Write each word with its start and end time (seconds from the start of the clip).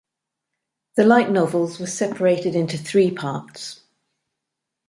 The 0.95 1.03
light 1.03 1.29
novels 1.29 1.79
were 1.79 1.85
separated 1.85 2.55
into 2.55 2.75
three 2.75 3.11
parts. 3.11 3.81